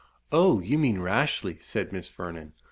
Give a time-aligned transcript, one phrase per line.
[0.31, 2.53] "O, you mean Rashleigh?" said Miss Vernon.